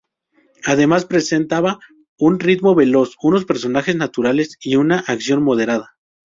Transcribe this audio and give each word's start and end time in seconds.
Además 0.65 1.05
presentaba 1.05 1.77
un 2.17 2.39
ritmo 2.39 2.73
veloz, 2.73 3.11
unos 3.21 3.45
personajes 3.45 3.95
"naturales" 3.95 4.57
y 4.59 4.75
una 4.75 4.97
acción 5.01 5.43
moderada. 5.43 5.95